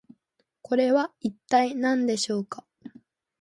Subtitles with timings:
[0.63, 2.65] これは一体何でしょうか？